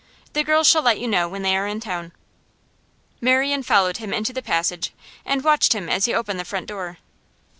[0.33, 2.11] The girls shall let you know when they are in town.'
[3.21, 4.93] Marian followed him into the passage,
[5.27, 6.97] and watched him as he opened the front door.